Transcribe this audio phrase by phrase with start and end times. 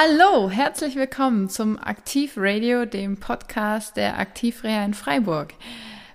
[0.00, 5.54] Hallo, herzlich willkommen zum Aktivradio, dem Podcast der Aktivreha in Freiburg.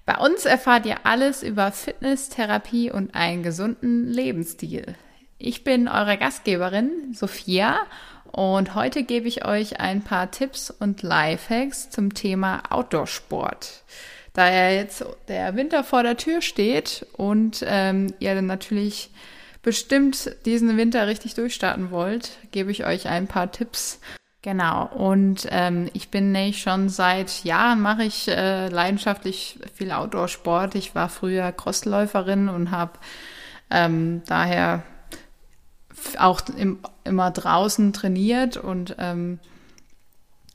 [0.05, 4.95] Bei uns erfahrt ihr alles über Fitness, Therapie und einen gesunden Lebensstil.
[5.38, 7.75] Ich bin eure Gastgeberin Sophia
[8.31, 13.84] und heute gebe ich euch ein paar Tipps und Lifehacks zum Thema Outdoor-Sport.
[14.31, 19.09] Da ja jetzt der Winter vor der Tür steht und ähm, ihr dann natürlich
[19.63, 23.99] bestimmt diesen Winter richtig durchstarten wollt, gebe ich euch ein paar Tipps.
[24.44, 30.76] Genau, und ähm, ich bin nämlich schon seit Jahren mache ich äh, leidenschaftlich viel Outdoor-Sport.
[30.76, 32.99] Ich war früher Crossläuferin und habe
[33.72, 34.84] ähm, daher
[36.20, 39.39] auch im, immer draußen trainiert und ähm,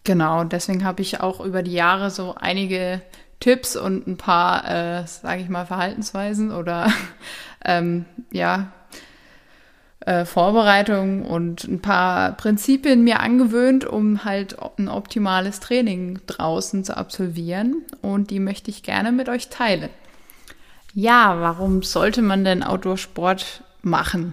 [0.04, 3.00] genau, deswegen habe ich auch über die Jahre so einige
[3.40, 6.92] Tipps und ein paar, äh, sage ich mal, Verhaltensweisen oder
[7.64, 8.72] ähm, ja,
[10.08, 16.96] äh, Vorbereitungen und ein paar Prinzipien mir angewöhnt, um halt ein optimales Training draußen zu
[16.96, 17.82] absolvieren.
[18.00, 19.90] Und die möchte ich gerne mit euch teilen.
[20.94, 24.32] Ja, warum sollte man denn Outdoor-Sport machen?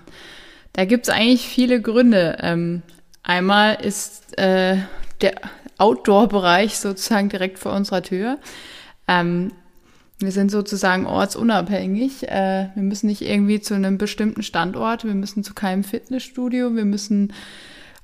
[0.72, 2.38] Da gibt es eigentlich viele Gründe.
[2.40, 2.82] Ähm,
[3.22, 4.78] einmal ist äh,
[5.20, 5.36] der
[5.78, 8.38] Outdoor-Bereich sozusagen direkt vor unserer Tür.
[9.10, 9.52] Ähm,
[10.26, 12.28] wir sind sozusagen ortsunabhängig.
[12.28, 16.86] Äh, wir müssen nicht irgendwie zu einem bestimmten Standort, wir müssen zu keinem Fitnessstudio, wir
[16.86, 17.34] müssen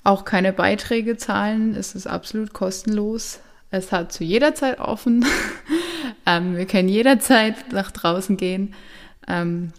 [0.04, 1.76] auch keine Beiträge zahlen.
[1.76, 3.40] Es ist absolut kostenlos.
[3.70, 5.26] Es hat zu jeder Zeit offen.
[6.26, 8.74] ähm, wir können jederzeit nach draußen gehen.
[9.28, 9.72] Ähm,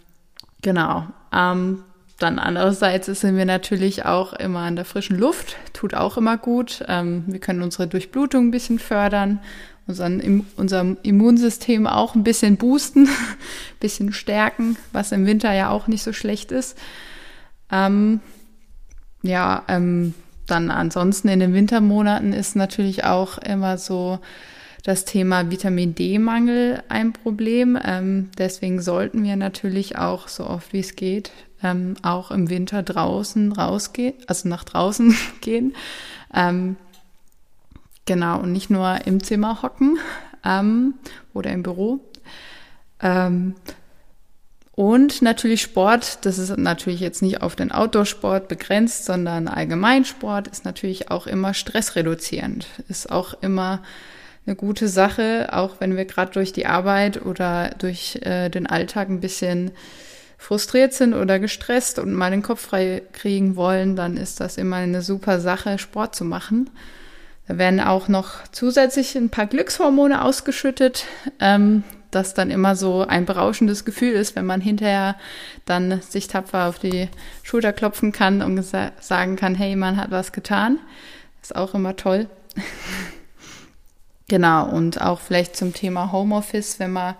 [0.62, 1.06] genau.
[1.32, 1.84] Ähm,
[2.18, 6.78] dann andererseits sind wir natürlich auch immer an der frischen Luft, tut auch immer gut.
[6.86, 9.40] Wir können unsere Durchblutung ein bisschen fördern
[9.86, 13.14] unseren, unser Immunsystem auch ein bisschen boosten, ein
[13.80, 16.78] bisschen stärken, was im Winter ja auch nicht so schlecht ist.
[17.70, 18.20] Ähm,
[19.22, 20.14] ja, ähm,
[20.46, 24.18] dann ansonsten in den Wintermonaten ist natürlich auch immer so
[24.84, 27.78] das Thema Vitamin D-Mangel ein Problem.
[27.82, 31.30] Ähm, deswegen sollten wir natürlich auch so oft wie es geht
[31.62, 35.74] ähm, auch im Winter draußen rausgehen, also nach draußen gehen.
[36.34, 36.76] Ähm,
[38.06, 39.98] Genau, und nicht nur im Zimmer hocken
[40.44, 40.94] ähm,
[41.34, 42.00] oder im Büro.
[43.00, 43.54] Ähm,
[44.74, 50.64] und natürlich Sport, das ist natürlich jetzt nicht auf den Outdoor-Sport begrenzt, sondern Allgemeinsport ist
[50.64, 53.82] natürlich auch immer stressreduzierend, ist auch immer
[54.46, 59.08] eine gute Sache, auch wenn wir gerade durch die Arbeit oder durch äh, den Alltag
[59.08, 59.72] ein bisschen
[60.38, 64.76] frustriert sind oder gestresst und mal den Kopf frei kriegen wollen, dann ist das immer
[64.76, 66.70] eine super Sache, Sport zu machen.
[67.48, 71.06] Da werden auch noch zusätzlich ein paar Glückshormone ausgeschüttet,
[71.40, 75.16] ähm, das dann immer so ein berauschendes Gefühl ist, wenn man hinterher
[75.64, 77.08] dann sich tapfer auf die
[77.42, 80.78] Schulter klopfen kann und sagen kann, hey, man hat was getan.
[81.40, 82.28] Ist auch immer toll.
[84.28, 87.16] genau, und auch vielleicht zum Thema Homeoffice, wenn man,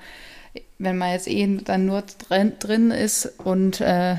[0.78, 4.16] wenn man jetzt eh dann nur drin, drin ist und äh,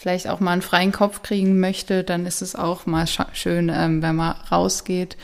[0.00, 4.00] vielleicht auch mal einen freien Kopf kriegen möchte, dann ist es auch mal schön, ähm,
[4.00, 5.18] wenn man rausgeht,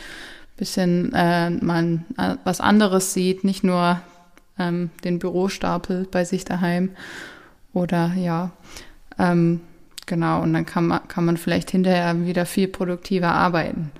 [0.59, 4.03] bisschen äh, mal äh, was anderes sieht, nicht nur
[4.59, 6.91] ähm, den Bürostapel bei sich daheim
[7.73, 8.51] oder ja,
[9.19, 9.63] ähm,
[10.05, 13.93] genau, und dann kann man, kann man vielleicht hinterher wieder viel produktiver arbeiten.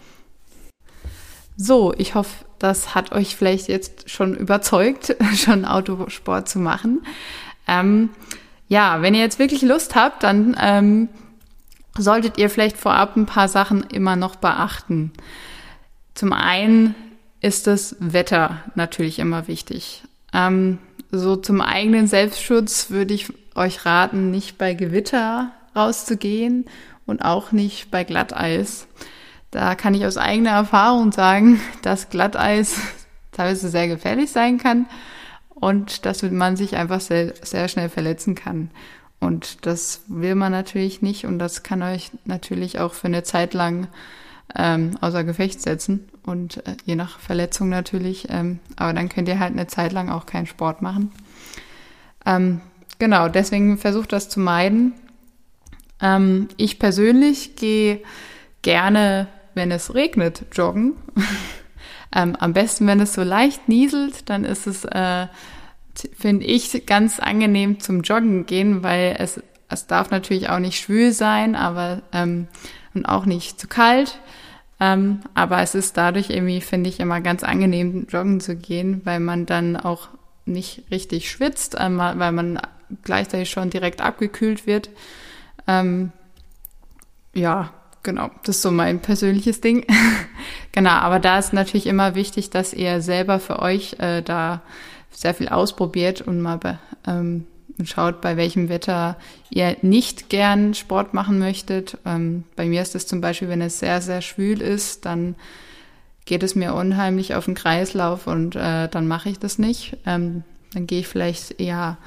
[1.57, 7.01] So, ich hoffe, das hat euch vielleicht jetzt schon überzeugt, schon Autosport zu machen.
[7.67, 8.11] Ähm,
[8.69, 11.09] ja, wenn ihr jetzt wirklich Lust habt, dann ähm,
[11.97, 15.13] solltet ihr vielleicht vorab ein paar Sachen immer noch beachten.
[16.15, 16.95] Zum einen
[17.41, 20.03] ist das Wetter natürlich immer wichtig.
[20.33, 20.79] Ähm,
[21.11, 26.65] so zum eigenen Selbstschutz würde ich euch raten, nicht bei Gewitter rauszugehen
[27.07, 28.89] und auch nicht bei Glatteis.
[29.51, 32.81] Da kann ich aus eigener Erfahrung sagen, dass Glatteis
[33.33, 34.87] teilweise sehr gefährlich sein kann
[35.57, 38.71] und dass man sich einfach sehr, sehr schnell verletzen kann.
[39.19, 43.55] Und das will man natürlich nicht und das kann euch natürlich auch für eine Zeit
[43.55, 43.89] lang
[44.55, 48.29] ähm, außer Gefecht setzen und äh, je nach Verletzung natürlich.
[48.29, 51.11] Ähm, aber dann könnt ihr halt eine Zeit lang auch keinen Sport machen.
[52.27, 52.61] Ähm,
[52.99, 54.93] genau, deswegen versucht das zu meiden.
[56.01, 58.03] Ähm, ich persönlich gehe
[58.61, 60.93] gerne, wenn es regnet, joggen.
[62.15, 65.27] Ähm, am besten, wenn es so leicht nieselt, dann ist es, äh,
[66.17, 71.13] finde ich, ganz angenehm zum Joggen gehen, weil es, es darf natürlich auch nicht schwül
[71.13, 72.49] sein, aber ähm,
[72.95, 74.19] und auch nicht zu kalt.
[74.79, 79.21] Ähm, aber es ist dadurch irgendwie, finde ich, immer ganz angenehm, joggen zu gehen, weil
[79.21, 80.09] man dann auch
[80.45, 82.61] nicht richtig schwitzt, einmal, weil man
[83.03, 84.91] gleichzeitig schon direkt abgekühlt wird.
[85.67, 86.13] Ähm,
[87.35, 89.87] ja, genau, das ist so mein persönliches Ding.
[90.73, 94.63] genau, aber da ist natürlich immer wichtig, dass ihr selber für euch äh, da
[95.11, 97.47] sehr viel ausprobiert und mal bei, ähm,
[97.85, 99.17] schaut, bei welchem Wetter
[99.51, 101.99] ihr nicht gern Sport machen möchtet.
[102.05, 105.35] Ähm, bei mir ist es zum Beispiel, wenn es sehr, sehr schwül ist, dann
[106.25, 109.97] geht es mir unheimlich auf den Kreislauf und äh, dann mache ich das nicht.
[110.07, 110.43] Ähm,
[110.75, 111.99] dann gehe ich vielleicht eher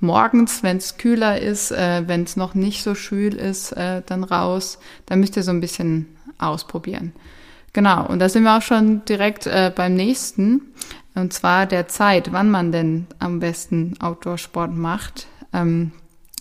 [0.00, 4.24] morgens, wenn es kühler ist, äh, wenn es noch nicht so schwül ist, äh, dann
[4.24, 4.78] raus.
[5.06, 6.06] Da müsst ihr so ein bisschen
[6.38, 7.12] ausprobieren.
[7.76, 10.62] Genau, und da sind wir auch schon direkt äh, beim nächsten.
[11.14, 15.26] Und zwar der Zeit, wann man denn am besten Outdoor-Sport macht.
[15.52, 15.92] Ähm,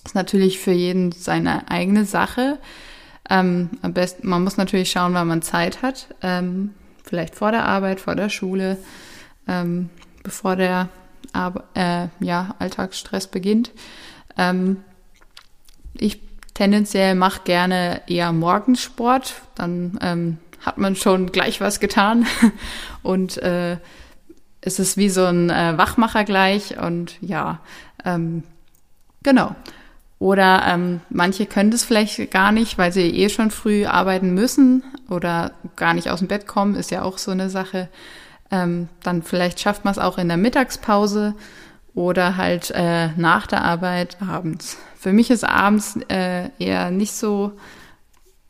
[0.06, 2.58] ist natürlich für jeden seine eigene Sache.
[3.30, 6.08] Ähm, am besten, man muss natürlich schauen, wann man Zeit hat.
[6.22, 6.74] Ähm,
[7.04, 8.78] vielleicht vor der Arbeit, vor der Schule,
[9.46, 9.90] ähm,
[10.24, 10.88] bevor der
[11.34, 13.72] Ar äh, ja, Alltagsstress beginnt.
[14.38, 14.78] Ähm,
[15.96, 16.22] ich
[16.54, 22.26] tendenziell mache gerne eher Morgensport, dann ähm, hat man schon gleich was getan
[23.04, 23.78] und äh,
[24.62, 27.60] es ist wie so ein äh, Wachmacher gleich und ja,
[28.04, 28.44] ähm,
[29.24, 29.56] genau.
[30.18, 34.84] Oder ähm, manche können das vielleicht gar nicht, weil sie eh schon früh arbeiten müssen
[35.10, 37.90] oder gar nicht aus dem Bett kommen, ist ja auch so eine Sache.
[38.50, 41.36] Ähm, dann vielleicht schafft man es auch in der Mittagspause
[41.94, 44.78] oder halt äh, nach der Arbeit abends.
[44.98, 47.54] Für mich ist abends äh, eher nicht so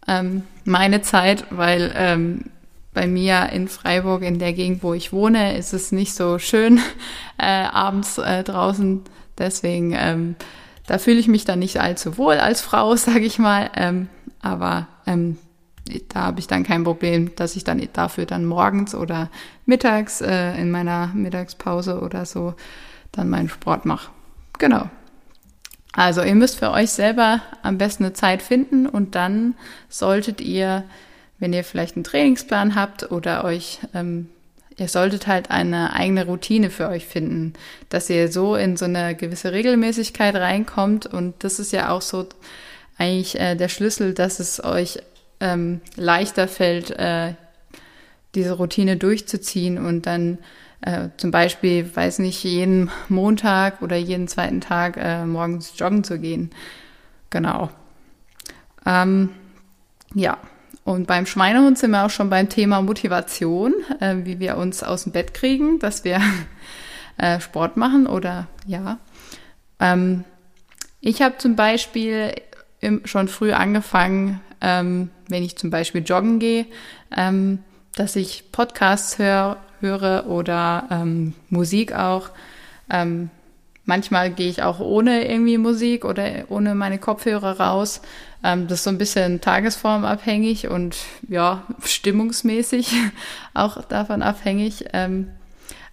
[0.08, 2.46] ähm, meine Zeit, weil ähm,
[2.94, 6.80] bei mir in Freiburg, in der Gegend, wo ich wohne, ist es nicht so schön
[7.38, 9.02] äh, abends äh, draußen.
[9.38, 10.36] Deswegen ähm,
[10.88, 13.70] da fühle ich mich dann nicht allzu wohl als Frau, sage ich mal.
[13.76, 14.08] Ähm,
[14.42, 15.38] aber ähm,
[16.10, 19.30] da habe ich dann kein Problem, dass ich dann dafür dann morgens oder
[19.66, 22.56] mittags äh, in meiner Mittagspause oder so
[23.12, 24.12] dann meinen Sport mache.
[24.58, 24.90] Genau.
[25.96, 29.56] Also ihr müsst für euch selber am besten eine Zeit finden und dann
[29.90, 30.84] solltet ihr,
[31.40, 34.30] wenn ihr vielleicht einen Trainingsplan habt oder euch ähm,
[34.78, 37.54] ihr solltet halt eine eigene Routine für euch finden,
[37.90, 41.06] dass ihr so in so eine gewisse Regelmäßigkeit reinkommt.
[41.06, 42.28] Und das ist ja auch so
[42.98, 45.00] eigentlich äh, der Schlüssel, dass es euch
[45.40, 47.34] ähm, leichter fällt, äh,
[48.36, 50.40] diese Routine durchzuziehen und dann
[50.86, 56.20] äh, zum Beispiel, weiß nicht, jeden Montag oder jeden zweiten Tag äh, morgens joggen zu
[56.20, 56.52] gehen.
[57.32, 57.72] Genau.
[58.86, 59.32] Ähm,
[60.14, 60.38] ja,
[60.84, 65.04] und beim Schweinehund sind wir auch schon beim Thema Motivation, äh, wie wir uns aus
[65.04, 66.22] dem Bett kriegen, dass wir
[67.18, 69.00] äh, Sport machen oder ja.
[69.80, 70.24] Ähm,
[71.02, 72.36] ich habe zum Beispiel
[72.80, 76.68] im, schon früh angefangen, ähm, wenn ich zum Beispiel joggen gehe,
[77.16, 77.64] ähm,
[77.96, 82.30] dass ich Podcasts hör, höre oder ähm, Musik auch.
[82.90, 83.30] Ähm,
[83.86, 88.02] manchmal gehe ich auch ohne irgendwie Musik oder ohne meine Kopfhörer raus.
[88.44, 92.94] Ähm, das ist so ein bisschen tagesformabhängig und ja, stimmungsmäßig
[93.54, 94.86] auch davon abhängig.
[94.94, 95.30] Ähm,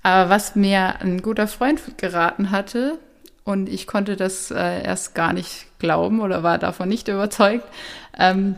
[0.03, 2.99] aber was mir ein guter Freund geraten hatte,
[3.45, 7.67] und ich konnte das äh, erst gar nicht glauben oder war davon nicht überzeugt,
[8.17, 8.57] ähm,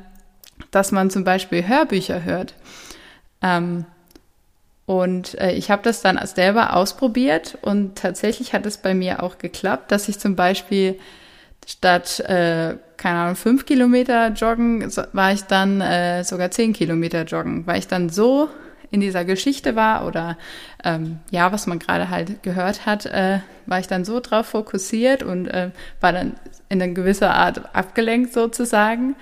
[0.70, 2.54] dass man zum Beispiel Hörbücher hört.
[3.40, 3.86] Ähm,
[4.86, 9.38] und äh, ich habe das dann selber ausprobiert und tatsächlich hat es bei mir auch
[9.38, 10.98] geklappt, dass ich zum Beispiel
[11.66, 17.66] statt, äh, keine Ahnung, fünf Kilometer joggen, war ich dann äh, sogar zehn Kilometer joggen,
[17.66, 18.50] weil ich dann so
[18.90, 20.36] in dieser Geschichte war oder
[20.84, 25.22] ähm, ja, was man gerade halt gehört hat, äh, war ich dann so drauf fokussiert
[25.22, 26.34] und äh, war dann
[26.68, 29.16] in einer gewisser Art abgelenkt sozusagen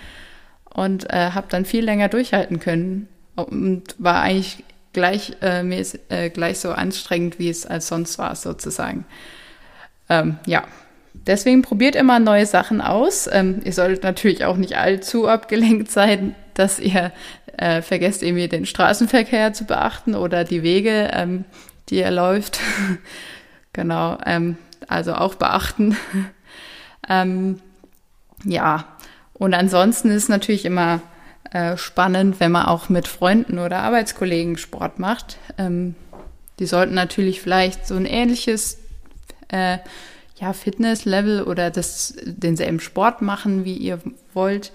[0.75, 6.31] und äh, habe dann viel länger durchhalten können und war eigentlich gleich, äh, ist, äh,
[6.31, 9.05] gleich so anstrengend, wie es als sonst war sozusagen.
[10.09, 10.65] Ähm, ja,
[11.15, 13.29] Deswegen probiert immer neue Sachen aus.
[13.31, 17.13] Ähm, ihr solltet natürlich auch nicht allzu abgelenkt sein, dass ihr
[17.57, 21.45] äh, vergesst, irgendwie den Straßenverkehr zu beachten oder die Wege, ähm,
[21.89, 22.61] die ihr läuft.
[23.73, 24.57] genau, ähm,
[24.89, 25.97] also auch beachten.
[27.09, 27.61] ähm,
[28.45, 28.87] ja,
[29.35, 31.01] und ansonsten ist natürlich immer
[31.53, 35.37] äh, spannend, wenn man auch mit Freunden oder Arbeitskollegen Sport macht.
[35.59, 35.95] Ähm,
[36.59, 38.79] die sollten natürlich vielleicht so ein ähnliches
[39.49, 39.79] äh,
[40.37, 44.01] ja, Fitnesslevel oder das, denselben Sport machen, wie ihr
[44.33, 44.73] wollt,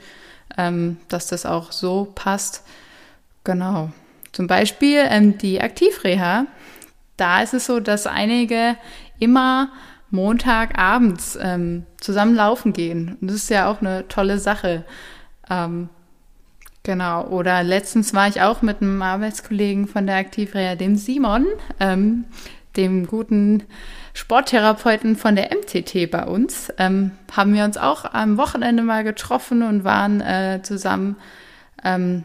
[0.58, 2.64] ähm, dass das auch so passt.
[3.44, 3.92] Genau.
[4.32, 6.46] Zum Beispiel ähm, die Aktivreha.
[7.16, 8.78] Da ist es so, dass einige
[9.18, 9.72] immer
[10.12, 13.18] Montagabends ähm, zusammen laufen gehen.
[13.20, 14.84] Und das ist ja auch eine tolle Sache.
[15.50, 15.90] Ähm,
[16.88, 17.28] genau.
[17.28, 21.46] Oder letztens war ich auch mit einem Arbeitskollegen von der Aktivreha, dem Simon,
[21.80, 22.26] ähm,
[22.76, 23.64] dem guten
[24.16, 29.62] Sporttherapeuten von der MTT bei uns, ähm, haben wir uns auch am Wochenende mal getroffen
[29.62, 31.18] und waren äh, zusammen
[31.84, 32.24] ähm,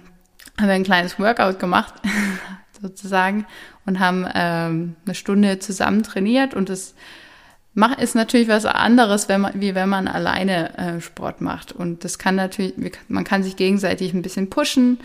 [0.58, 1.94] haben wir ein kleines Workout gemacht,
[2.80, 3.46] sozusagen,
[3.84, 6.94] und haben ähm, eine Stunde zusammen trainiert und das
[7.98, 11.72] ist natürlich was anderes, wenn man, wie wenn man alleine äh, Sport macht.
[11.72, 12.74] Und das kann natürlich,
[13.08, 14.98] man kann sich gegenseitig ein bisschen pushen,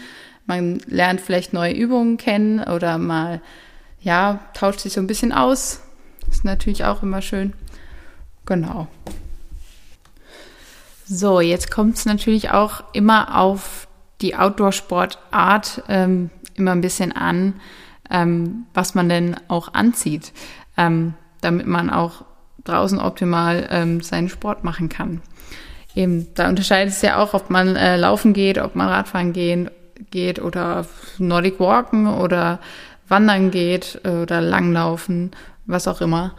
[0.45, 3.41] man lernt vielleicht neue Übungen kennen oder mal,
[4.01, 5.81] ja, tauscht sich so ein bisschen aus.
[6.29, 7.53] Ist natürlich auch immer schön.
[8.45, 8.87] Genau.
[11.05, 13.87] So, jetzt kommt es natürlich auch immer auf
[14.19, 17.53] die Outdoor-Sportart ähm, immer ein bisschen an,
[18.09, 20.33] ähm, was man denn auch anzieht,
[20.75, 22.25] ähm, damit man auch
[22.67, 25.21] draußen optimal ähm, seinen Sport machen kann.
[25.95, 29.71] Eben, da unterscheidet es ja auch, ob man äh, laufen geht, ob man Radfahren gehen,
[30.11, 30.85] geht oder
[31.17, 32.59] Nordic Walken oder
[33.07, 35.31] wandern geht oder langlaufen,
[35.65, 36.35] was auch immer.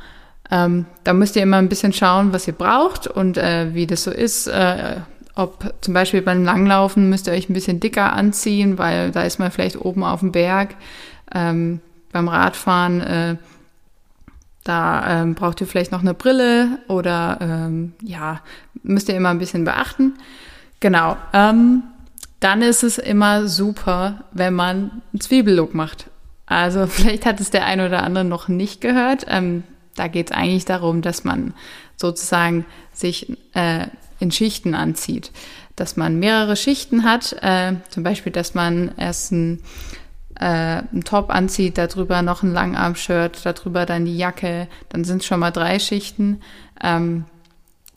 [0.51, 4.05] Ähm, da müsst ihr immer ein bisschen schauen, was ihr braucht und äh, wie das
[4.05, 4.47] so ist.
[4.47, 4.97] Äh,
[5.35, 9.39] ob zum Beispiel beim Langlaufen müsst ihr euch ein bisschen dicker anziehen, weil da ist
[9.39, 10.75] man vielleicht oben auf dem Berg.
[11.33, 11.81] Ähm,
[12.11, 13.37] beim Radfahren, äh,
[14.69, 18.43] da ähm, braucht ihr vielleicht noch eine Brille oder ähm, ja,
[18.83, 20.19] müsst ihr immer ein bisschen beachten.
[20.81, 21.17] Genau.
[21.33, 21.85] Ähm,
[22.41, 26.11] dann ist es immer super, wenn man einen Zwiebellook macht.
[26.45, 29.25] Also vielleicht hat es der eine oder andere noch nicht gehört.
[29.29, 29.63] Ähm,
[29.97, 31.55] da geht es eigentlich darum, dass man
[31.97, 33.87] sozusagen sich äh,
[34.21, 35.33] in Schichten anzieht.
[35.77, 39.63] Dass man mehrere Schichten hat, äh, zum Beispiel, dass man erst ein,
[40.39, 45.27] äh, einen Top anzieht, darüber noch ein Langarm-Shirt, darüber dann die Jacke, dann sind es
[45.27, 46.41] schon mal drei Schichten.
[46.83, 47.25] Ähm,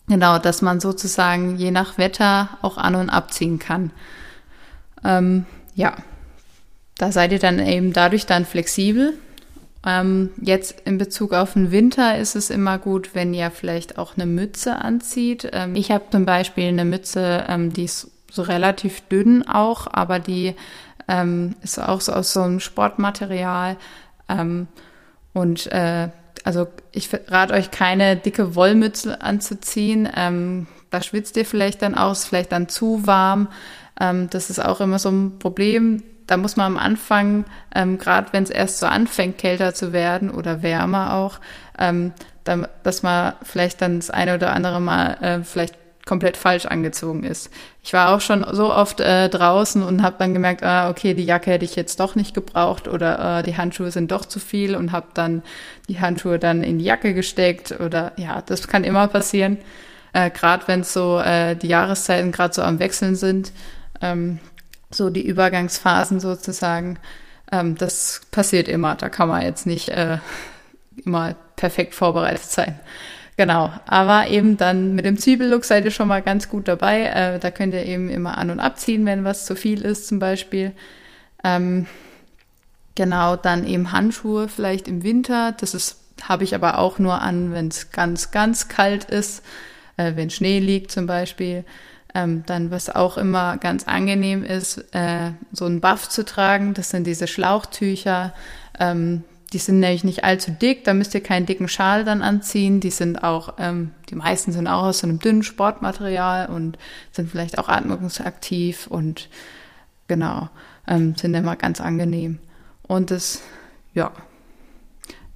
[0.08, 3.92] genau, dass man sozusagen je nach Wetter auch an- und abziehen kann.
[5.04, 5.46] Ähm,
[5.76, 5.96] ja,
[6.98, 9.14] da seid ihr dann eben dadurch dann flexibel.
[9.84, 14.16] Ähm, jetzt in Bezug auf den Winter ist es immer gut, wenn ihr vielleicht auch
[14.16, 15.50] eine Mütze anzieht.
[15.54, 20.20] Ähm, ich habe zum Beispiel eine Mütze, ähm, die ist so relativ dünn auch, aber
[20.20, 20.56] die
[21.12, 23.76] ähm, ist auch so aus so einem Sportmaterial.
[24.30, 24.68] Ähm,
[25.34, 26.10] und äh,
[26.44, 30.10] also ich rate euch keine dicke Wollmütze anzuziehen.
[30.16, 33.50] Ähm, da schwitzt ihr vielleicht dann aus, vielleicht dann zu warm.
[34.00, 36.04] Ähm, das ist auch immer so ein Problem.
[36.28, 37.44] Da muss man am Anfang,
[37.76, 41.40] ähm, gerade wenn es erst so anfängt, kälter zu werden oder wärmer auch,
[41.78, 42.14] ähm,
[42.46, 47.24] dann, dass man vielleicht dann das eine oder andere Mal äh, vielleicht komplett falsch angezogen
[47.24, 47.52] ist.
[47.84, 51.26] Ich war auch schon so oft äh, draußen und habe dann gemerkt, ah, okay, die
[51.26, 54.76] Jacke hätte ich jetzt doch nicht gebraucht oder äh, die Handschuhe sind doch zu viel
[54.76, 55.44] und habe dann
[55.88, 59.58] die Handschuhe dann in die Jacke gesteckt oder ja, das kann immer passieren,
[60.14, 63.52] äh, gerade wenn so äh, die Jahreszeiten gerade so am Wechseln sind
[64.02, 64.40] ähm,
[64.90, 66.98] so die Übergangsphasen sozusagen.
[67.52, 68.96] Ähm, das passiert immer.
[68.96, 70.18] Da kann man jetzt nicht äh,
[71.06, 72.80] immer perfekt vorbereitet sein.
[73.42, 77.06] Genau, aber eben dann mit dem Zwiebellook seid ihr schon mal ganz gut dabei.
[77.06, 80.20] Äh, da könnt ihr eben immer an- und abziehen, wenn was zu viel ist zum
[80.20, 80.74] Beispiel.
[81.44, 81.88] Ähm,
[82.94, 85.56] genau, dann eben Handschuhe vielleicht im Winter.
[85.60, 89.44] Das habe ich aber auch nur an, wenn es ganz, ganz kalt ist,
[89.98, 91.66] äh, wenn Schnee liegt zum Beispiel.
[92.14, 96.76] Ähm, dann, was auch immer ganz angenehm ist, äh, so einen Buff zu tragen.
[96.76, 98.36] Das sind diese Schlauchtücher.
[98.80, 102.80] Ähm, die sind nämlich nicht allzu dick, da müsst ihr keinen dicken Schal dann anziehen.
[102.80, 106.78] Die sind auch, ähm, die meisten sind auch aus so einem dünnen Sportmaterial und
[107.12, 109.30] sind vielleicht auch atmungsaktiv und
[110.08, 110.50] genau,
[110.88, 112.40] ähm, sind immer ganz angenehm.
[112.84, 113.42] Und das,
[113.94, 114.12] ja.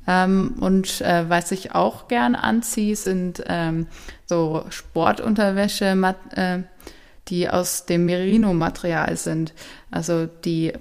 [0.07, 3.88] Ähm, und äh, was ich auch gern anziehe, sind ähm,
[4.25, 6.60] so Sportunterwäsche, äh,
[7.27, 9.53] die aus dem Merino-Material sind.
[9.91, 10.74] Also die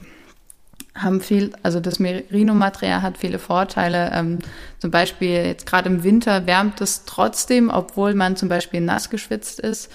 [0.95, 4.11] haben viel, also das Merino-Material hat viele Vorteile.
[4.13, 4.39] Ähm,
[4.79, 9.61] zum Beispiel jetzt gerade im Winter wärmt es trotzdem, obwohl man zum Beispiel nass geschwitzt
[9.61, 9.91] ist.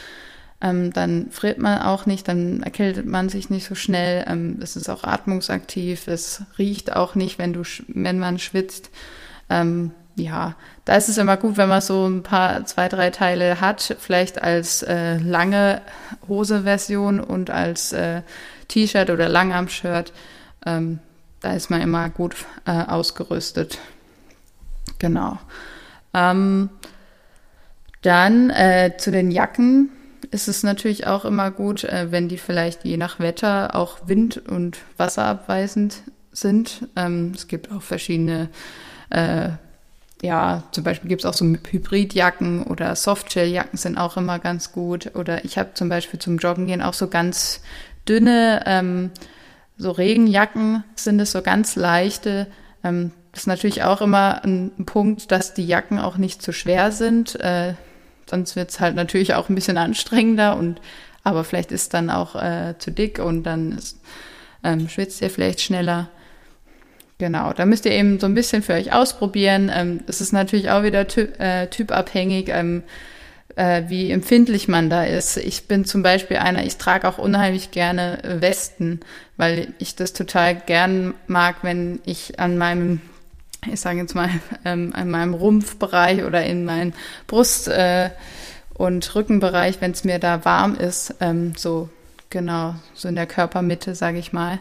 [0.62, 4.25] Ähm, dann friert man auch nicht, dann erkältet man sich nicht so schnell.
[4.27, 8.89] Ähm, es ist auch atmungsaktiv, es riecht auch nicht, wenn du, wenn man schwitzt.
[9.50, 13.62] Ähm, ja, da ist es immer gut, wenn man so ein paar, zwei, drei Teile
[13.62, 15.82] hat, vielleicht als äh, lange
[16.27, 18.22] Hose-Version und als äh,
[18.68, 20.12] T-Shirt oder Langarm-Shirt.
[20.66, 21.00] Ähm,
[21.42, 22.36] da ist man immer gut
[22.66, 23.80] äh, ausgerüstet.
[25.00, 25.38] Genau.
[26.13, 26.70] Ähm,
[28.01, 29.89] dann äh, zu den Jacken
[30.32, 34.38] ist es natürlich auch immer gut, äh, wenn die vielleicht je nach Wetter auch wind-
[34.38, 36.88] und wasserabweisend sind.
[36.96, 38.50] Ähm, es gibt auch verschiedene
[39.10, 39.50] äh,
[40.22, 45.16] ja, zum Beispiel gibt es auch so Hybridjacken oder Softshelljacken sind auch immer ganz gut.
[45.16, 47.62] Oder ich habe zum Beispiel zum Joggen gehen auch so ganz
[48.08, 49.12] dünne, ähm,
[49.80, 52.48] so Regenjacken sind es so ganz leichte.
[52.84, 56.92] Ähm, das ist natürlich auch immer ein, Punkt, dass die Jacken auch nicht zu schwer
[56.92, 57.40] sind.
[57.40, 57.74] Äh,
[58.30, 60.82] sonst wird es halt natürlich auch ein bisschen anstrengender und
[61.24, 64.00] aber vielleicht ist dann auch äh, zu dick und dann ist,
[64.64, 66.10] ähm, schwitzt ihr vielleicht schneller.
[67.18, 69.72] Genau, da müsst ihr eben so ein bisschen für euch ausprobieren.
[69.74, 72.84] Ähm, es ist natürlich auch wieder ty äh, typabhängig, ähm,
[73.56, 75.38] äh, wie empfindlich man da ist.
[75.38, 79.00] Ich bin zum Beispiel einer, ich trage auch unheimlich gerne Westen,
[79.38, 83.01] weil ich das total gern mag, wenn ich an meinem
[83.68, 84.29] ich sage jetzt mal,
[84.65, 86.94] ähm, an meinem Rumpfbereich oder in meinen
[87.27, 88.10] Brust- äh,
[88.74, 91.89] und Rückenbereich, wenn es mir da warm ist, ähm, so
[92.29, 94.60] genau, so in der Körpermitte, sage ich mal.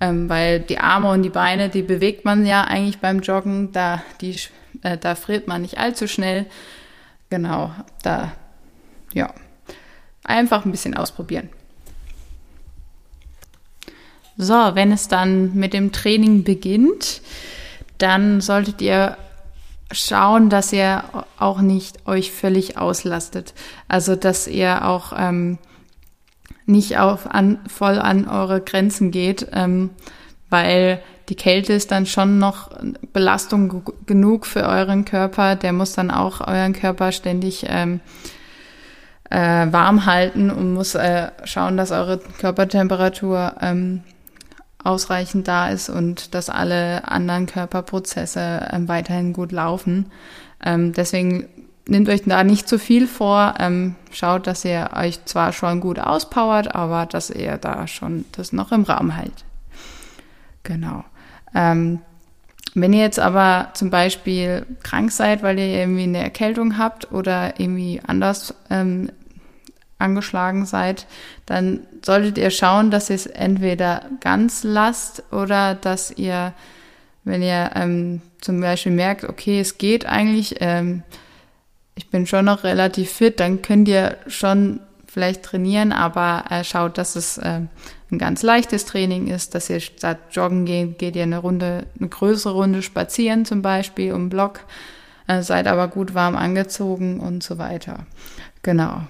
[0.00, 4.02] Ähm, weil die Arme und die Beine, die bewegt man ja eigentlich beim Joggen, da,
[4.22, 4.36] die,
[4.82, 6.46] äh, da friert man nicht allzu schnell.
[7.30, 7.70] Genau,
[8.02, 8.32] da,
[9.14, 9.32] ja,
[10.24, 11.48] einfach ein bisschen ausprobieren.
[14.36, 17.22] So, wenn es dann mit dem Training beginnt,
[17.98, 19.16] dann solltet ihr
[19.92, 21.04] schauen, dass ihr
[21.38, 23.54] auch nicht euch völlig auslastet.
[23.86, 25.58] Also, dass ihr auch ähm,
[26.66, 29.90] nicht auf an, voll an eure Grenzen geht, ähm,
[30.48, 32.70] weil die Kälte ist dann schon noch
[33.12, 35.54] Belastung genug für euren Körper.
[35.54, 38.00] Der muss dann auch euren Körper ständig ähm,
[39.30, 39.38] äh,
[39.70, 44.02] warm halten und muss äh, schauen, dass eure Körpertemperatur ähm,
[44.82, 50.10] ausreichend da ist und dass alle anderen Körperprozesse ähm, weiterhin gut laufen.
[50.64, 51.48] Ähm, deswegen
[51.86, 53.54] nehmt euch da nicht zu viel vor.
[53.60, 58.52] Ähm, schaut, dass ihr euch zwar schon gut auspowert, aber dass ihr da schon das
[58.52, 59.44] noch im Rahmen hält.
[60.64, 61.04] Genau.
[61.54, 62.00] Ähm,
[62.74, 67.58] wenn ihr jetzt aber zum Beispiel krank seid, weil ihr irgendwie eine Erkältung habt oder
[67.58, 69.10] irgendwie anders ähm,
[69.98, 71.06] angeschlagen seid,
[71.46, 76.52] dann solltet ihr schauen, dass ihr es entweder ganz lasst oder dass ihr,
[77.24, 81.02] wenn ihr ähm, zum Beispiel merkt, okay, es geht eigentlich, ähm,
[81.96, 86.96] ich bin schon noch relativ fit, dann könnt ihr schon vielleicht trainieren, aber äh, schaut,
[86.96, 87.62] dass es äh,
[88.10, 92.08] ein ganz leichtes Training ist, dass ihr statt joggen geht, geht ihr eine Runde, eine
[92.08, 94.60] größere Runde spazieren zum Beispiel um Block,
[95.28, 98.06] äh, seid aber gut warm angezogen und so weiter.
[98.62, 99.02] Genau.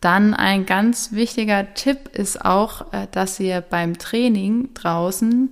[0.00, 5.50] Dann ein ganz wichtiger Tipp ist auch, äh, dass ihr beim Training draußen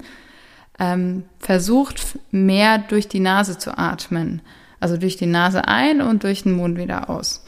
[0.78, 4.42] ähm, versucht, mehr durch die Nase zu atmen.
[4.80, 7.44] Also durch die Nase ein und durch den Mund wieder aus.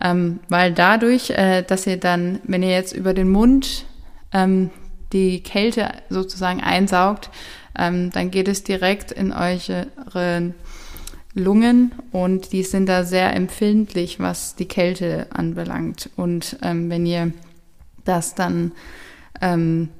[0.00, 3.86] Ähm, weil dadurch, äh, dass ihr dann, wenn ihr jetzt über den Mund
[4.32, 4.70] ähm,
[5.12, 7.30] die Kälte sozusagen einsaugt,
[7.78, 10.54] ähm, dann geht es direkt in eure
[11.34, 16.10] Lungen und die sind da sehr empfindlich, was die Kälte anbelangt.
[16.16, 17.32] Und ähm, wenn ihr
[18.04, 18.72] das dann
[19.40, 19.90] ähm,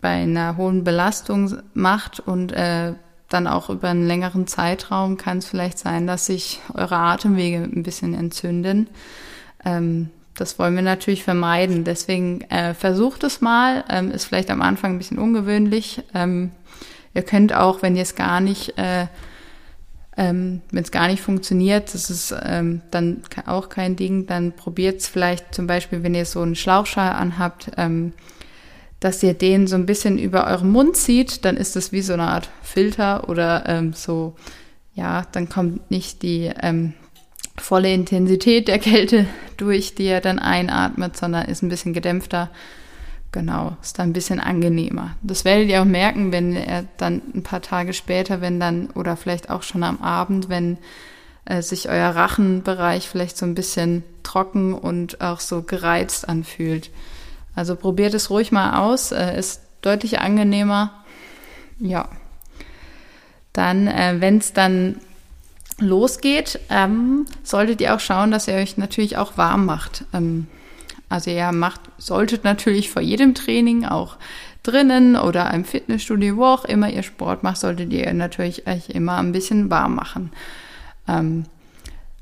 [0.00, 2.94] bei einer hohen Belastung macht und äh,
[3.28, 7.82] dann auch über einen längeren Zeitraum kann es vielleicht sein, dass sich eure Atemwege ein
[7.82, 8.88] bisschen entzünden.
[9.64, 11.84] Ähm, das wollen wir natürlich vermeiden.
[11.84, 13.84] Deswegen äh, versucht es mal.
[13.88, 16.02] Ähm, ist vielleicht am Anfang ein bisschen ungewöhnlich.
[16.14, 16.52] Ähm,
[17.14, 19.06] ihr könnt auch, wenn ihr es gar nicht äh,
[20.16, 25.00] ähm, Wenn es gar nicht funktioniert, das ist ähm, dann auch kein Ding, dann probiert
[25.00, 28.14] es vielleicht zum Beispiel, wenn ihr so einen Schlauchschal anhabt, ähm,
[28.98, 32.14] dass ihr den so ein bisschen über euren Mund zieht, dann ist das wie so
[32.14, 34.36] eine Art Filter oder ähm, so,
[34.94, 36.94] ja, dann kommt nicht die ähm,
[37.58, 42.50] volle Intensität der Kälte durch, die ihr dann einatmet, sondern ist ein bisschen gedämpfter.
[43.32, 45.16] Genau, ist dann ein bisschen angenehmer.
[45.22, 49.16] Das werdet ihr auch merken, wenn er dann ein paar Tage später, wenn dann, oder
[49.16, 50.78] vielleicht auch schon am Abend, wenn
[51.44, 56.90] äh, sich euer Rachenbereich vielleicht so ein bisschen trocken und auch so gereizt anfühlt.
[57.54, 61.04] Also probiert es ruhig mal aus, äh, ist deutlich angenehmer.
[61.78, 62.08] Ja.
[63.52, 65.00] Dann, äh, wenn es dann
[65.78, 70.04] losgeht, ähm, solltet ihr auch schauen, dass ihr euch natürlich auch warm macht.
[70.12, 70.46] Ähm,
[71.08, 74.16] also ihr macht, solltet natürlich vor jedem Training auch
[74.62, 79.18] drinnen oder im Fitnessstudio, wo auch immer ihr Sport macht, solltet ihr natürlich euch immer
[79.18, 80.32] ein bisschen warm machen.
[81.06, 81.44] Ähm,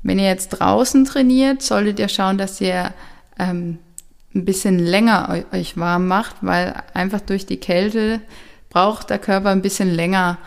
[0.03, 2.93] wenn ihr jetzt draußen trainiert, solltet ihr schauen, dass ihr
[3.39, 3.79] ähm,
[4.35, 8.21] ein bisschen länger euch warm macht, weil einfach durch die Kälte
[8.69, 10.37] braucht der Körper ein bisschen länger,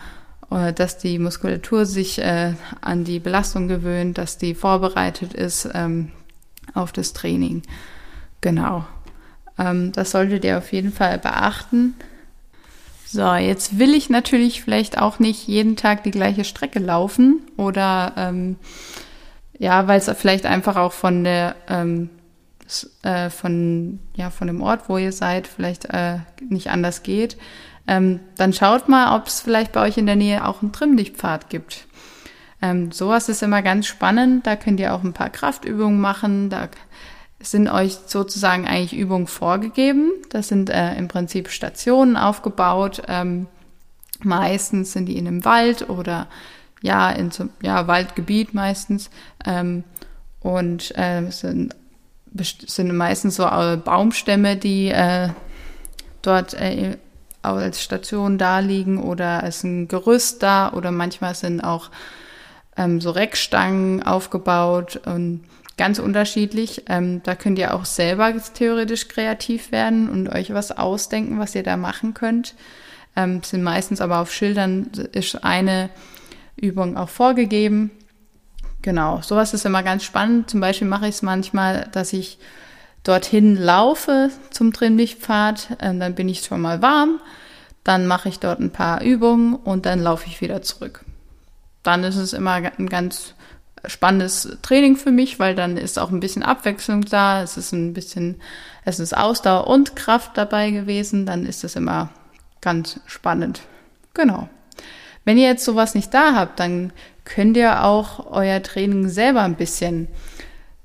[0.49, 6.11] dass die Muskulatur sich äh, an die Belastung gewöhnt, dass die vorbereitet ist ähm,
[6.73, 7.61] auf das Training.
[8.41, 8.85] Genau.
[9.57, 11.93] Ähm, das solltet ihr auf jeden Fall beachten.
[13.05, 18.13] So, jetzt will ich natürlich vielleicht auch nicht jeden Tag die gleiche Strecke laufen oder
[18.17, 18.55] ähm,
[19.57, 22.09] ja, weil es vielleicht einfach auch von der ähm,
[23.01, 27.35] äh, von ja von dem Ort, wo ihr seid, vielleicht äh, nicht anders geht.
[27.89, 31.49] Ähm, dann schaut mal, ob es vielleicht bei euch in der Nähe auch einen Trimmlichtpfad
[31.49, 31.87] gibt.
[32.61, 34.45] Ähm, sowas ist immer ganz spannend.
[34.45, 36.51] Da könnt ihr auch ein paar Kraftübungen machen.
[36.51, 36.69] Da
[37.39, 40.11] sind euch sozusagen eigentlich Übungen vorgegeben.
[40.29, 43.01] Das sind äh, im Prinzip Stationen aufgebaut.
[43.07, 43.47] Ähm,
[44.21, 46.27] meistens sind die in einem Wald oder
[46.83, 49.09] ja, in so ja, Waldgebiet meistens.
[49.47, 49.83] Ähm,
[50.41, 51.75] und äh, sind,
[52.35, 55.29] sind meistens so äh, Baumstämme, die äh,
[56.21, 56.97] dort äh,
[57.41, 61.89] als Station da liegen oder ist ein Gerüst da oder manchmal sind auch
[62.77, 65.43] ähm, so Reckstangen aufgebaut und
[65.77, 66.83] ganz unterschiedlich.
[66.87, 71.63] Ähm, da könnt ihr auch selber theoretisch kreativ werden und euch was ausdenken, was ihr
[71.63, 72.55] da machen könnt.
[73.15, 75.89] Ähm, sind meistens aber auf Schildern ist eine
[76.55, 77.91] Übung auch vorgegeben.
[78.81, 80.49] Genau, sowas ist immer ganz spannend.
[80.49, 82.39] Zum Beispiel mache ich es manchmal, dass ich
[83.03, 87.19] dorthin laufe zum Trimmlichtpfad, ähm, dann bin ich schon mal warm,
[87.83, 91.05] dann mache ich dort ein paar Übungen und dann laufe ich wieder zurück.
[91.83, 93.33] Dann ist es immer ein ganz
[93.85, 97.41] spannendes Training für mich, weil dann ist auch ein bisschen Abwechslung da.
[97.41, 98.41] Es ist ein bisschen,
[98.85, 101.25] es ist Ausdauer und Kraft dabei gewesen.
[101.25, 102.09] Dann ist es immer
[102.61, 103.61] ganz spannend.
[104.13, 104.49] Genau.
[105.23, 106.91] Wenn ihr jetzt sowas nicht da habt, dann
[107.23, 110.07] könnt ihr auch euer Training selber ein bisschen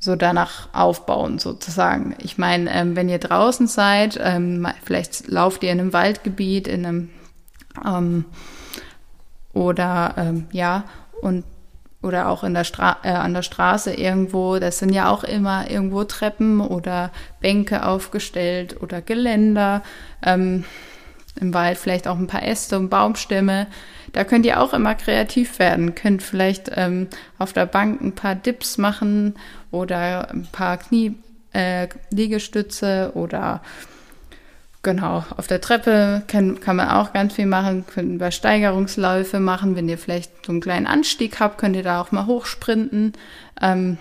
[0.04, 2.14] so danach aufbauen, sozusagen.
[2.18, 6.86] Ich meine, ähm, wenn ihr draußen seid, ähm, vielleicht lauft ihr in einem Waldgebiet, in
[6.86, 7.10] einem
[7.84, 8.24] ähm,
[9.52, 10.84] oder ähm, ja,
[11.22, 11.44] und
[12.02, 15.70] oder auch in der Stra äh, an der Straße irgendwo, das sind ja auch immer
[15.70, 19.82] irgendwo Treppen oder Bänke aufgestellt oder Geländer,
[20.22, 20.64] ähm,
[21.40, 23.68] im Wald vielleicht auch ein paar Äste und Baumstämme.
[24.12, 28.34] Da könnt ihr auch immer kreativ werden, könnt vielleicht ähm, auf der Bank ein paar
[28.34, 29.34] Dips machen
[29.74, 31.16] oder ein paar Knie,
[31.52, 33.60] äh, Liegestütze oder
[34.84, 39.76] Genau, auf der Treppe kann, kann man auch ganz viel machen, können Übersteigerungsläufe machen.
[39.76, 43.14] Wenn ihr vielleicht so einen kleinen Anstieg habt, könnt ihr da auch mal hochsprinten.
[43.62, 43.96] Ähm,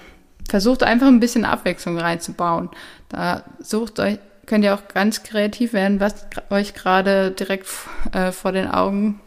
[0.49, 2.69] versucht einfach ein bisschen Abwechslung reinzubauen.
[3.07, 7.67] Da sucht euch, könnt ihr auch ganz kreativ werden, was euch gerade direkt
[8.11, 9.21] äh, vor den Augen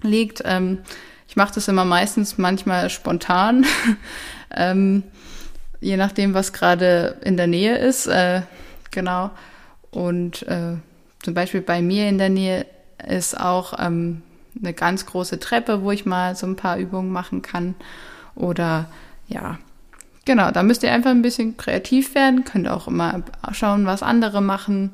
[0.00, 0.40] liegt.
[0.46, 0.78] Ähm,
[1.28, 3.66] ich mache das immer meistens manchmal spontan,
[4.56, 5.02] ähm,
[5.80, 8.06] je nachdem, was gerade in der Nähe ist.
[8.06, 8.42] Äh,
[8.90, 9.30] genau.
[9.90, 10.76] Und äh,
[11.22, 12.66] zum Beispiel bei mir in der Nähe
[13.06, 14.22] ist auch ähm,
[14.60, 17.74] eine ganz große Treppe, wo ich mal so ein paar Übungen machen kann.
[18.34, 18.86] Oder
[19.28, 19.58] ja,
[20.24, 24.40] genau, da müsst ihr einfach ein bisschen kreativ werden, könnt auch immer schauen, was andere
[24.40, 24.92] machen.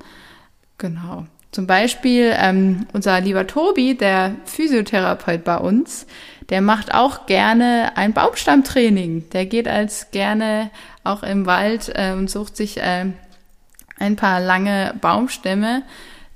[0.79, 1.27] Genau.
[1.53, 6.07] Zum Beispiel ähm, unser lieber Tobi, der Physiotherapeut bei uns,
[6.51, 9.31] der macht auch gerne ein Baumstammtraining.
[9.31, 10.71] Der geht als gerne
[11.03, 13.07] auch im Wald äh, und sucht sich äh,
[13.99, 15.83] ein paar lange Baumstämme,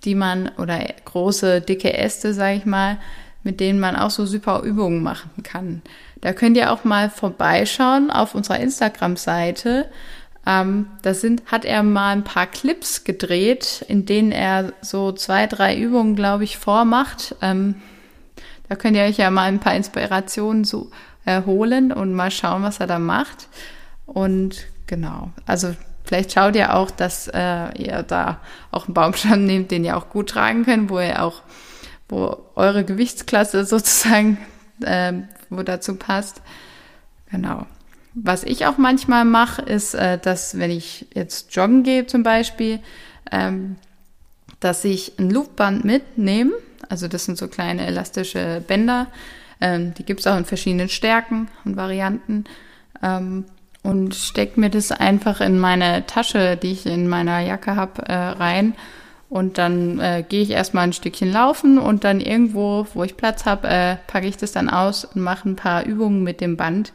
[0.04, 2.98] die man oder große dicke Äste, sage ich mal,
[3.42, 5.82] mit denen man auch so super Übungen machen kann.
[6.20, 9.86] Da könnt ihr auch mal vorbeischauen auf unserer Instagram-Seite.
[10.46, 15.46] Ähm, da sind, hat er mal ein paar Clips gedreht, in denen er so zwei,
[15.46, 17.36] drei Übungen, glaube ich, vormacht.
[17.42, 17.76] Ähm,
[18.68, 20.90] da könnt ihr euch ja mal ein paar Inspirationen so
[21.24, 23.48] erholen und mal schauen, was er da macht.
[24.06, 25.74] Und genau, also
[26.08, 30.08] Vielleicht schaut ihr auch, dass äh, ihr da auch einen Baumstamm nehmt, den ihr auch
[30.08, 31.42] gut tragen könnt, wo ihr auch,
[32.08, 34.38] wo eure Gewichtsklasse sozusagen,
[34.80, 35.12] äh,
[35.50, 36.40] wo dazu passt.
[37.30, 37.66] Genau.
[38.14, 42.80] Was ich auch manchmal mache, ist, äh, dass wenn ich jetzt joggen gehe zum Beispiel,
[43.30, 43.76] ähm,
[44.60, 46.52] dass ich ein Loopband mitnehme.
[46.88, 49.06] Also das sind so kleine elastische Bänder.
[49.60, 52.44] Ähm, die gibt es auch in verschiedenen Stärken und Varianten.
[53.02, 53.44] Ähm,
[53.82, 58.14] und stecke mir das einfach in meine Tasche, die ich in meiner Jacke habe, äh,
[58.14, 58.74] rein.
[59.30, 63.44] Und dann äh, gehe ich erstmal ein Stückchen laufen und dann irgendwo, wo ich Platz
[63.44, 66.92] habe, äh, packe ich das dann aus und mache ein paar Übungen mit dem Band.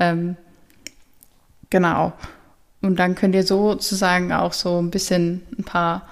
[0.00, 0.36] Ähm,
[1.68, 2.14] genau.
[2.80, 6.08] Und dann könnt ihr sozusagen auch so ein bisschen ein paar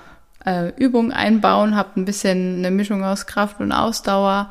[0.47, 4.51] äh, Übungen einbauen, habt ein bisschen eine Mischung aus Kraft und Ausdauer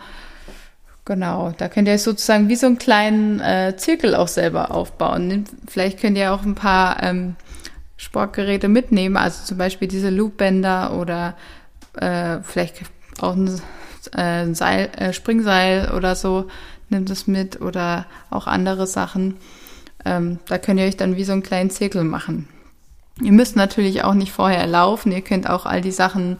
[1.05, 5.45] Genau, da könnt ihr sozusagen wie so einen kleinen äh, Zirkel auch selber aufbauen.
[5.67, 7.36] Vielleicht könnt ihr auch ein paar ähm,
[7.95, 11.36] Sportgeräte mitnehmen, also zum Beispiel diese Loopbänder oder
[11.93, 12.81] äh, vielleicht
[13.19, 13.62] auch ein,
[14.17, 16.47] äh, Seil, äh, Springseil oder so,
[16.89, 19.38] nimmt es mit oder auch andere Sachen.
[20.05, 22.47] Ähm, da könnt ihr euch dann wie so einen kleinen Zirkel machen.
[23.21, 26.38] Ihr müsst natürlich auch nicht vorher laufen, ihr könnt auch all die Sachen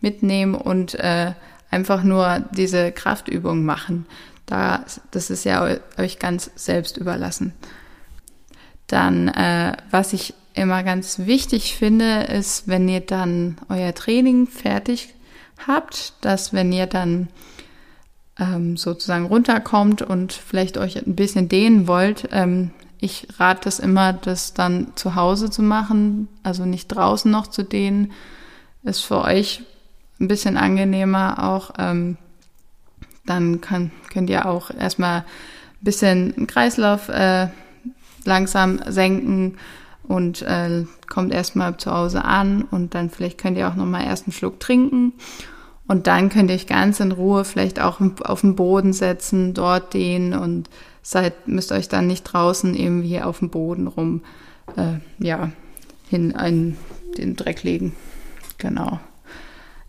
[0.00, 1.32] mitnehmen und äh,
[1.70, 4.06] einfach nur diese Kraftübung machen.
[4.46, 7.52] Da, das ist ja euch ganz selbst überlassen.
[8.86, 15.14] Dann, äh, was ich immer ganz wichtig finde, ist, wenn ihr dann euer Training fertig
[15.66, 17.28] habt, dass wenn ihr dann
[18.38, 24.12] ähm, sozusagen runterkommt und vielleicht euch ein bisschen dehnen wollt, ähm, ich rate es immer,
[24.12, 28.12] das dann zu Hause zu machen, also nicht draußen noch zu dehnen.
[28.82, 29.62] Ist für euch
[30.20, 31.72] ein bisschen angenehmer auch.
[31.78, 32.16] Ähm,
[33.26, 35.24] dann kann, könnt ihr auch erstmal ein
[35.82, 37.48] bisschen den Kreislauf äh,
[38.24, 39.58] langsam senken
[40.02, 44.26] und äh, kommt erstmal zu Hause an und dann vielleicht könnt ihr auch nochmal erst
[44.26, 45.12] einen Schluck trinken
[45.86, 49.94] und dann könnt ihr euch ganz in Ruhe vielleicht auch auf den Boden setzen, dort
[49.94, 50.68] dehnen und
[51.02, 54.22] seid, müsst euch dann nicht draußen irgendwie auf dem Boden rum,
[54.76, 55.50] äh, ja,
[56.08, 56.76] hin in
[57.16, 57.94] den Dreck legen.
[58.58, 59.00] Genau.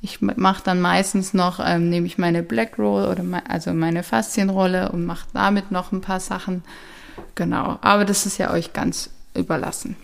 [0.01, 4.03] Ich mache dann meistens noch, ähm, nehme ich meine Black Roll oder me also meine
[4.03, 6.63] Faszienrolle und mache damit noch ein paar Sachen.
[7.35, 7.77] Genau.
[7.81, 9.97] Aber das ist ja euch ganz überlassen.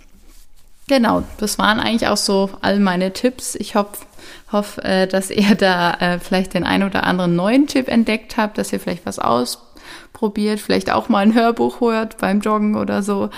[0.87, 3.55] Genau, das waren eigentlich auch so all meine Tipps.
[3.55, 4.05] Ich hoffe,
[4.51, 8.57] hoff, äh, dass ihr da äh, vielleicht den einen oder anderen neuen Tipp entdeckt habt,
[8.57, 13.29] dass ihr vielleicht was ausprobiert, vielleicht auch mal ein Hörbuch hört beim Joggen oder so.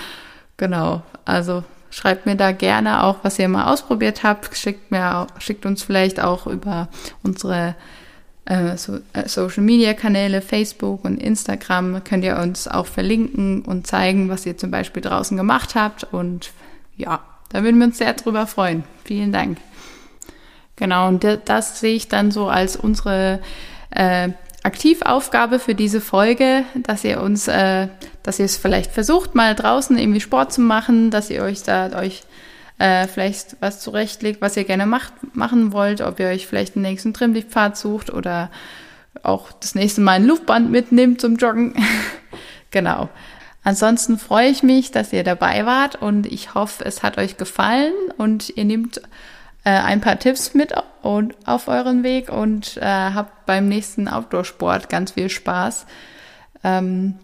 [0.58, 4.54] Genau, also schreibt mir da gerne auch, was ihr mal ausprobiert habt.
[4.54, 6.88] Schickt mir, schickt uns vielleicht auch über
[7.22, 7.74] unsere
[8.44, 13.86] äh, so, äh, Social Media Kanäle, Facebook und Instagram könnt ihr uns auch verlinken und
[13.86, 16.50] zeigen, was ihr zum Beispiel draußen gemacht habt und
[16.96, 18.84] ja, da würden wir uns sehr drüber freuen.
[19.04, 19.58] Vielen Dank.
[20.76, 23.40] Genau, und das sehe ich dann so als unsere
[23.90, 24.30] äh,
[24.62, 27.88] Aktivaufgabe für diese Folge, dass ihr uns, äh,
[28.22, 31.98] dass ihr es vielleicht versucht, mal draußen irgendwie Sport zu machen, dass ihr euch da
[31.98, 32.22] euch
[32.78, 36.82] äh, vielleicht was zurechtlegt, was ihr gerne macht, machen wollt, ob ihr euch vielleicht den
[36.82, 38.50] nächsten Trimmlichtpfad sucht oder
[39.22, 41.74] auch das nächste Mal ein Luftband mitnimmt zum Joggen.
[42.70, 43.08] genau.
[43.64, 47.92] Ansonsten freue ich mich, dass ihr dabei wart und ich hoffe, es hat euch gefallen
[48.16, 49.02] und ihr nehmt
[49.64, 54.88] äh, ein paar Tipps mit und auf euren Weg und äh, habt beim nächsten Outdoor-Sport
[54.88, 55.86] ganz viel Spaß.
[56.64, 57.14] Ähm,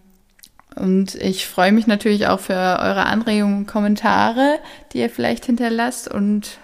[0.76, 4.58] und ich freue mich natürlich auch für eure Anregungen und Kommentare,
[4.92, 6.58] die ihr vielleicht hinterlasst und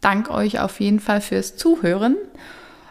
[0.00, 2.16] danke euch auf jeden Fall fürs Zuhören.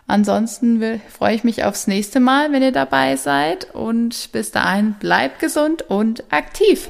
[0.08, 3.74] Ansonsten freue ich mich aufs nächste Mal, wenn ihr dabei seid.
[3.74, 6.90] Und bis dahin bleibt gesund und aktiv.